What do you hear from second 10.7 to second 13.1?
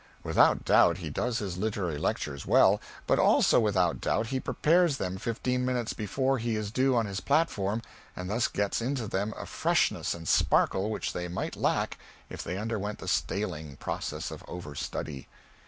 which they might lack if they underwent the